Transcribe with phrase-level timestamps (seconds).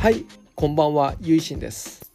[0.00, 2.10] はいこんばんはゆいしんです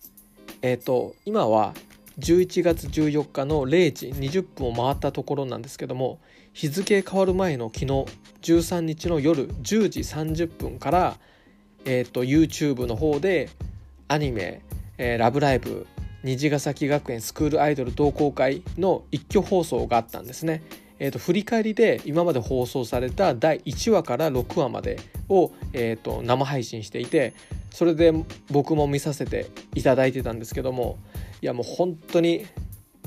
[0.64, 1.76] えっ、と今は
[2.18, 6.20] 11月14日の0時20分を回ったところなんですけども
[6.52, 7.86] 日付変わる前の昨日
[8.42, 11.18] 13日の夜10時30分から
[11.86, 13.50] えっ、と YouTube の方で
[14.08, 14.64] アニメ
[14.98, 15.86] 「えーラブライブ!」
[16.26, 20.64] 虹ヶ崎学園スクールアイドル同好会の一挙放送があったんですね。
[21.00, 25.00] えー、と振り返りで今まで放送された第1話から6話まで
[25.30, 27.34] を、えー、と生配信していて
[27.72, 28.14] それで
[28.50, 30.98] 僕も見させていただいてたんですけども
[31.42, 32.46] いやもう本当に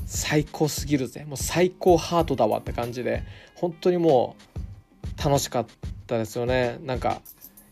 [0.05, 1.23] 最高すぎるぜ。
[1.25, 4.35] もう最高ハートだわって感じで本当にも
[5.19, 5.65] う楽しかっ
[6.07, 6.79] たですよね。
[6.83, 7.21] なんか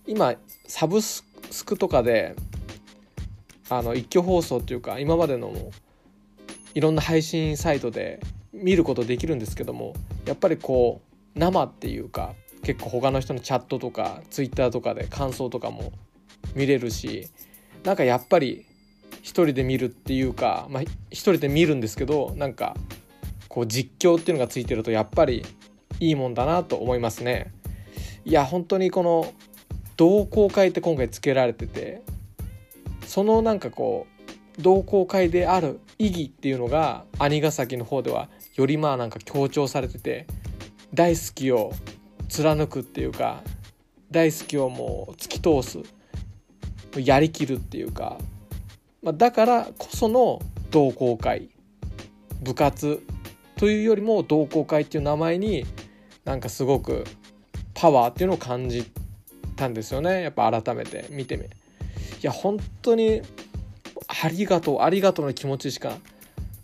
[0.06, 0.36] 今
[0.68, 1.24] サブス
[1.66, 2.36] クとかで
[3.70, 5.52] あの一挙放送っていうか今までの
[6.76, 8.20] いろんな配信サイトで
[8.62, 9.94] 見ることできるんですけども
[10.26, 11.02] やっぱりこ
[11.36, 15.92] う生っていうか結構他の人のチャットとかツイッターとかで感想とかも
[16.56, 17.30] 見れるし
[17.84, 18.66] なんかやっぱり
[19.22, 22.76] 一人で見るっていうかまあ一人で見るんですけどなんか
[23.48, 25.46] こう実況っていうのがついてるとやっぱり
[26.00, 27.52] いいもんだなと思いますね。
[28.26, 29.34] いや本当にこの
[29.96, 32.02] 同好会って今回つけられてて
[33.06, 34.06] そのなんかこ
[34.58, 40.28] う同好会である意義っていうのが兄ヶ崎の方ではよりまあなんか強調されてて
[40.94, 41.72] 大好きを
[42.28, 43.42] 貫くっていうか
[44.12, 45.80] 大好きをもう突き通す
[47.00, 48.18] やりきるっていうか、
[49.04, 50.42] まあ、だからこその
[50.72, 51.50] 同好会
[52.42, 53.02] 部活
[53.58, 55.66] というよりも同好会っていう名前に
[56.26, 57.04] なんかすごく
[57.74, 58.92] パワーっていうのを感じ
[59.56, 60.24] たんですよね。
[60.24, 61.46] やっぱ改めて見てみ。
[61.46, 61.48] い
[62.22, 63.22] や本当に
[64.24, 65.98] ありがとうありがとうの気持ちしか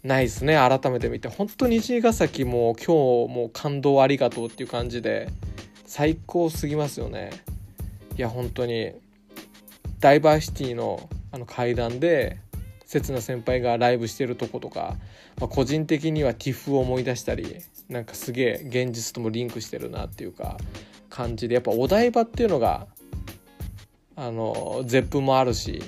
[0.04, 1.30] ないですね改めて見て。
[1.30, 5.30] 本当に虹ヶ崎も今日も感動ありがとうっていう感じで
[5.86, 7.32] 最高すぎますよね。
[8.18, 8.92] いや本当に
[10.00, 12.38] ダイバーシティのあの階段で
[12.86, 14.98] 刹那先輩がライブしてるとことか、
[15.40, 17.58] まあ、個人的には TIFF を思い出したり
[17.90, 20.58] なんかすげえ現実ともリンクしてるなっていうか
[21.10, 22.86] 感じでやっぱお台場っていうのが
[24.16, 25.82] あの絶風もあるし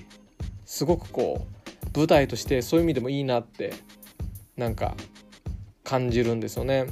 [0.65, 1.45] すごくこ
[1.93, 3.73] う舞台としてそういう意味でもいいなって
[4.57, 4.95] なんか
[5.83, 6.85] 感じるんですよね。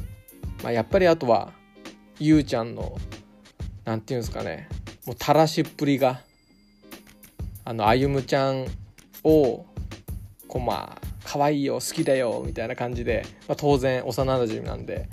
[0.64, 1.52] まあ、やっぱりあとは
[2.20, 2.98] ゆうちゃんの
[3.86, 4.70] なんていうんですかね
[5.06, 6.22] もうたらしっぷりが
[7.66, 8.66] あのあゆむちゃん
[9.24, 9.66] を
[10.48, 15.10] こうまあ可愛いよ好きだよみたいな感じで、まあ、当然幼なじみなんで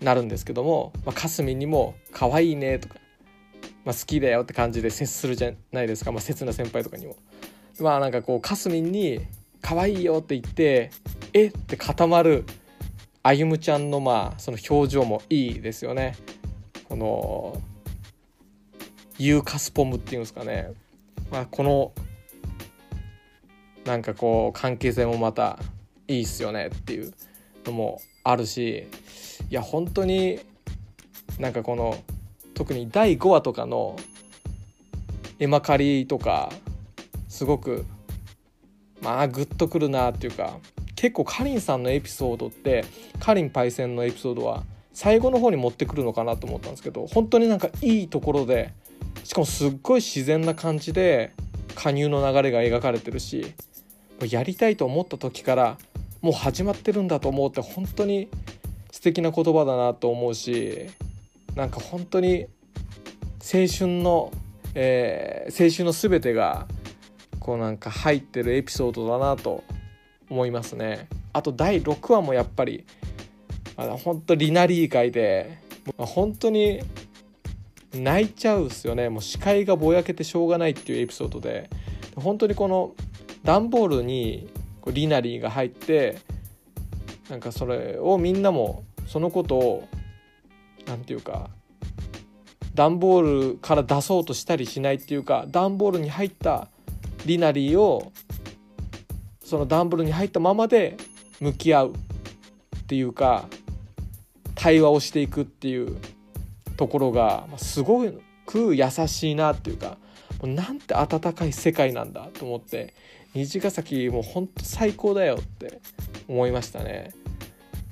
[0.00, 2.96] なるんですけども、まあ、かすみにも「可愛いね」とか、
[3.84, 7.16] まあ、好きだよって感じで接するじゃないですか、まあ、切な先輩とかにも。
[7.80, 9.20] まあなんかこうかすみに
[9.62, 10.90] 「可愛いよ」って言って
[11.32, 12.44] 「えっ?」て固まる
[13.22, 16.16] あゆむちゃんのまあその表情もいいですよね。
[16.88, 17.62] この
[19.18, 20.72] ユーカスポムっていうんですかね、
[21.30, 21.92] まあ、この
[23.84, 25.58] なんかこう関係性もまた
[26.08, 27.14] いいっすよねっていう
[27.64, 28.88] のもあるし
[29.48, 30.40] いや本当に
[31.38, 31.96] なんかこの
[32.54, 33.96] 特に第5話とかの
[35.38, 36.52] エマカリとか
[37.28, 37.84] すごく
[39.00, 40.58] まあグッとくるなっていうか
[41.02, 42.84] 結構かりんさんのエピソードって
[43.18, 44.62] かりんパイセンのエピソードは
[44.94, 48.72] 最後の方に持ってくるのかなと思ったんですけど本当になんかいいところで
[49.24, 51.32] しかもすっごい自然な感じで
[51.74, 53.52] 加入の流れが描かれてるし
[54.30, 55.76] やりたいと思った時から
[56.20, 58.28] もう始まってるんだと思うって本当に
[58.92, 60.86] 素敵な言葉だなと思うし
[61.56, 62.46] なんか本当に
[63.40, 64.30] 青春の、
[64.76, 66.68] えー青春の全てが
[67.40, 69.64] こうなんか入ってるエピソードだなと
[70.32, 71.08] 思いますね。
[71.32, 72.84] あと第6話もやっぱり
[73.76, 75.58] あの本当リナリー会で
[75.96, 76.80] 本当に
[77.94, 81.68] 泣いちゃうっすよねもう視界がぼやけてしょうがないっていうエピソードで
[82.16, 82.94] 本当にこの
[83.44, 84.48] 段ボールに
[84.80, 86.18] こうリナリーが入って
[87.28, 89.88] なんかそれをみんなもそのことを
[90.86, 91.50] なんていうか
[92.74, 96.68] 段ボールから出そうとしたりしないっていうか段ボールに入った
[97.26, 98.12] リナリーを
[99.52, 100.96] その段ボールに入ったままで
[101.38, 103.44] 向き合うっていうか
[104.54, 105.98] 対話をしていくっていう
[106.78, 108.02] ところがますご
[108.46, 109.98] く優しいなっていうか
[110.40, 112.94] もうなんて温かい世界なんだと思って
[113.34, 115.82] 虹ヶ崎もうほんと最高だよって
[116.28, 117.10] 思いましたね。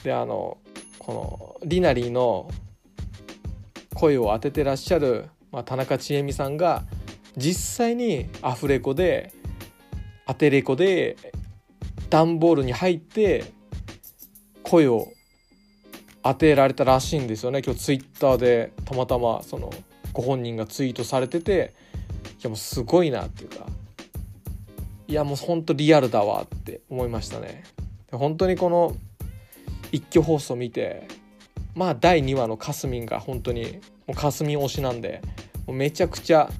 [0.02, 0.56] であの
[0.98, 2.50] このリナリーの
[3.92, 6.84] 声を当ててらっしゃる、まあ、田中千恵美さんが
[7.36, 9.34] 実際にアフレコで
[10.24, 11.18] アテレコで
[12.10, 13.52] 段ボールに入って
[14.62, 15.08] 声を
[16.22, 17.62] 当てられたらしいんですよね。
[17.64, 19.72] 今日ツイッターでたまたまその
[20.12, 21.72] ご本人がツイートされてて
[22.40, 23.66] いやもうすごいなっていうか
[25.06, 27.64] いやもうほんとリアルだわって思いましたね。
[28.10, 28.96] 本当にこの
[29.92, 31.06] 一挙放送見て
[31.74, 35.22] まあ第2話のかすみんが本当にもうかすみん推しなんで
[35.66, 36.50] もうめちゃくちゃ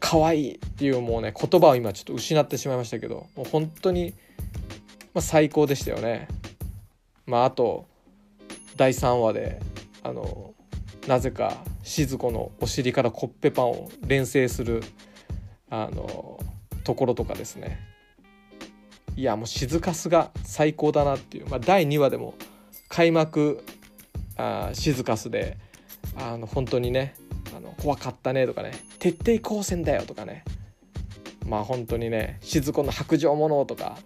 [0.00, 4.12] 可愛いっていうもうね言葉を今ちょっと失ってしまいましたけどもう本当に、
[5.14, 6.28] まあ、最高でしたよね。
[7.24, 7.86] まああと
[8.76, 9.58] 第3話で
[10.02, 10.52] あの
[11.08, 14.82] なぜか静子のお尻からコッペパンを連成する
[15.70, 16.38] あの
[16.84, 17.80] ところとかですね
[19.16, 22.34] いやもう静かすが最高だなっていう、まあ、第2話でも
[22.88, 23.64] 開幕
[24.36, 25.56] あ静かすで
[26.18, 27.14] あの本当にね
[27.56, 30.44] あの怖かったねとかね徹底抗戦だよとかね
[31.46, 33.98] まあ本当にね静子の白状者とか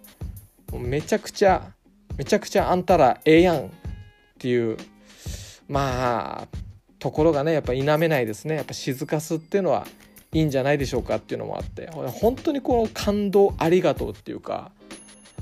[0.73, 1.71] めちゃくちゃ
[2.17, 3.69] めちゃくちゃあんたらええやんっ
[4.37, 4.77] ていう
[5.67, 6.47] まあ
[6.99, 9.87] ところがねやっぱ否めないですねやっぱ静かすっていうのは
[10.33, 14.71] いいんじゃないでしょうかっていうのもあって本当にこの感動ありがとうっていうか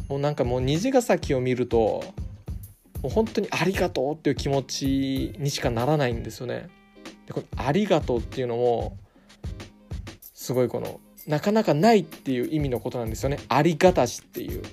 [0.08, 2.04] もうなんかもう虹ヶ崎を見ると
[3.02, 6.70] もう本当にありがとうっていう気持ちにしかならないんですよね。
[7.28, 8.98] でこのありがとうっていうのも
[10.34, 11.00] すごいこの
[11.30, 13.38] なかなかないっていう意味のことなんですよね。
[13.50, 14.64] ありがたしっていう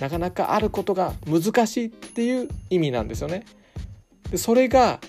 [0.00, 3.44] なかなかあることが難しいっていう意味なんですよね。
[4.30, 5.00] でそれが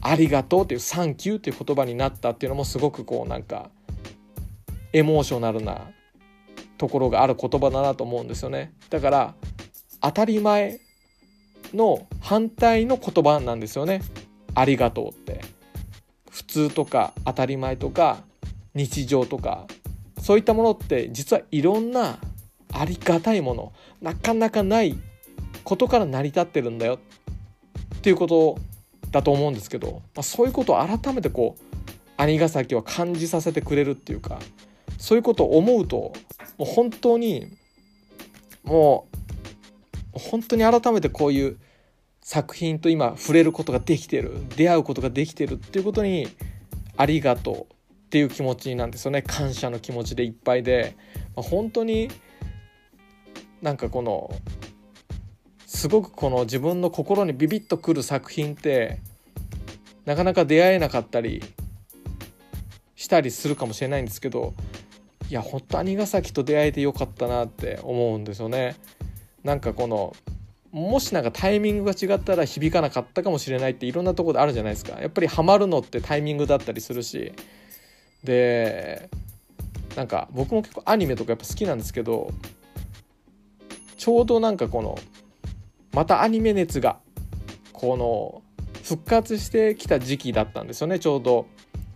[0.00, 3.70] ありがとうっていうサンキューっていう言葉になったっていうのもすごくこうなんか
[4.92, 5.92] エモーショナルな
[6.76, 8.72] ところがある言葉だなと思うんですよね。
[8.90, 9.34] だから
[10.00, 10.80] 当たり前
[11.72, 14.02] の反対の言葉なんですよね。
[14.56, 15.40] ありがとうって。
[16.32, 18.24] 普通とか当たり前とか
[18.74, 19.66] 日常とか
[20.28, 22.18] そういったものって実はいろんな
[22.74, 23.72] ありがたいもの
[24.02, 24.94] なかなかない
[25.64, 26.98] ことから成り立ってるんだよ
[27.96, 28.58] っていうこと
[29.10, 31.62] だと思うんですけど、まあ、そういうことを改めてこう
[32.18, 34.38] 兄ヶ崎は感じさせてくれるっていうか
[34.98, 36.12] そういうことを思うとも
[36.60, 37.46] う本当に
[38.64, 39.08] も
[40.14, 41.58] う本当に改めてこういう
[42.20, 46.28] 作品と今触れることができてる出会うことができてるっていうことに
[46.98, 47.77] ありがとう。
[48.08, 49.20] っていう気持ちなんですよね。
[49.20, 50.96] 感謝の気持ちでいっぱいで、
[51.36, 52.08] まあ、本当に
[53.60, 54.34] なんかこの
[55.66, 59.00] すごくこの自分の心にビビッとくる作品って
[60.06, 61.44] なかなか出会えなかったり
[62.96, 64.54] したりするかもしれないんですけど
[65.28, 68.76] いや本当兄ヶ崎と出会えてよかったなって思うんですよね。
[69.44, 70.16] なんかこの
[70.72, 74.98] もしなんかタイミングが違ったら響かなかったかもしれないっていろんなとこであるじゃないですか。
[74.98, 77.34] やっぱりハマるのってタイミングだったりするし
[78.24, 79.10] で
[79.96, 82.30] なんか僕も結構アニメとかやっぱ好きなんですけど
[83.96, 84.98] ちょうどなんかこの
[85.92, 86.98] またアニメ熱が
[87.72, 88.42] この
[88.84, 91.46] 復活してきた時期だったんですよねちょうど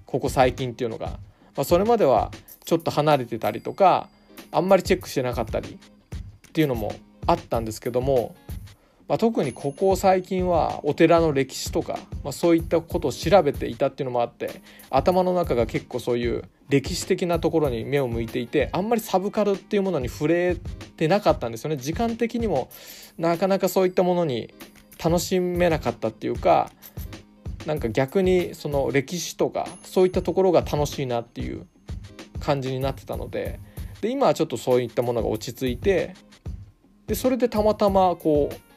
[0.06, 1.19] ここ最近っていうのが、ま
[1.58, 2.30] あ、それまでは
[2.64, 4.08] ちょっと離れてたりとか
[4.50, 5.78] あんまりチェックしてなかったり
[6.48, 6.94] っていうのも
[7.26, 8.34] あったんですけども、
[9.12, 20.56] まあ、特にここ最近はお寺の歴史とか、まあ、そういったことを調べていたっていうのもあって頭の中が結構そういう歴史的なところに目を向いていてあんまりサブカルっていうものに触れ
[20.97, 21.76] てなかったんですよね。
[21.76, 22.70] 時間的にも
[23.19, 24.55] なかなかそういったものに
[25.05, 26.70] 楽しめなかったっていうか
[27.67, 31.67] なんか逆にその歴史とかそういったところが楽しいなっていう
[32.41, 33.60] 感じになってたので
[34.01, 36.15] で今はちょっとそういったものが落ち着いて
[37.06, 38.71] でそれでたまたまこう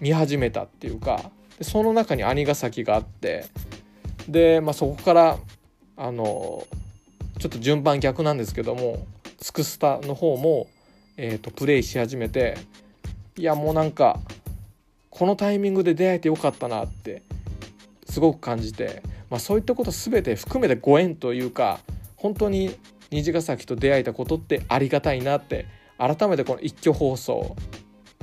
[0.00, 3.46] 見始めたっていうかでその中に兄ヶ崎があって
[4.28, 5.38] で、まあ、そこから
[5.96, 6.66] あの
[7.38, 9.06] ちょっと順番逆なんですけども
[9.40, 10.68] スクスタの方も、
[11.16, 12.58] えーと、プレイし始めて
[13.36, 14.18] いやもうなんか
[15.10, 17.22] このタイミングで出会えてよかったなって
[18.08, 21.80] すごく感じて、まあ、そういったこと全て含めてご縁というか
[22.16, 22.76] 本当に
[23.10, 25.66] 虹ヶ崎と出会えたことってありがたいなって
[25.98, 27.56] 改めてこの一挙放送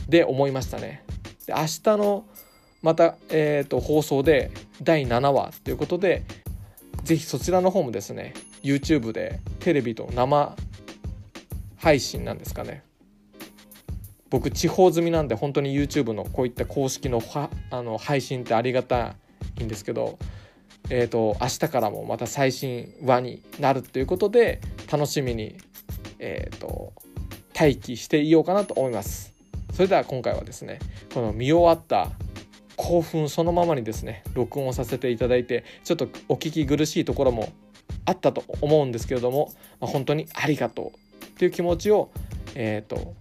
[0.07, 1.03] で思いましたね。
[1.45, 2.25] で明日の
[2.81, 6.23] また、えーと、放送で第7話ということで
[7.03, 10.55] 是非そちらの方もですね YouTube でテレビと生
[11.77, 12.83] 配信なんですかね。
[14.29, 17.21] 僕地方済みなんで本当に YouTube のこういった公式の
[17.69, 19.15] あの配信ってありがた
[19.59, 20.17] いんですけど
[20.89, 24.59] えーと、明日からもまた最新話になるということで
[24.91, 25.57] 楽しみに、
[26.19, 26.93] えーと、
[27.57, 29.32] 待機していようかなと思います。
[29.73, 30.79] それでは今回はですね
[31.13, 32.11] この見終わった
[32.75, 37.51] 興奮そのままにですね録音をさせていただいてちょっとお聞き苦しいところも
[38.05, 42.11] あったと思うんですけれども、まあ、本当にありがとうっていう気持ちを、
[42.55, 43.15] えーと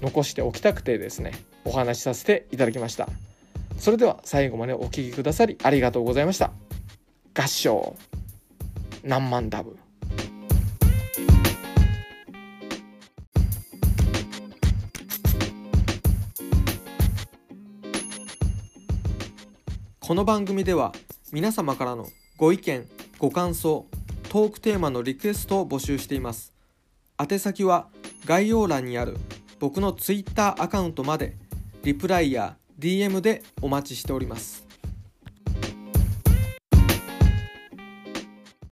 [0.00, 1.32] 残しておきたくてですね
[1.64, 3.08] お話しさせていただきました。
[3.78, 6.52] それでは最後までお聴きくださりありがとうございました。
[7.34, 7.96] 合唱。
[9.02, 9.76] 何万ダブ
[20.06, 20.92] この番組では
[21.32, 22.86] 皆様からのご意見
[23.18, 23.86] ご感想
[24.28, 26.54] トークテーマのリクエストを募集しています。
[27.18, 27.88] 宛先は
[28.24, 29.16] 概要欄にある
[29.58, 31.34] 僕の Twitter アカウントまで
[31.82, 34.65] リプライや DM でお待ちしております。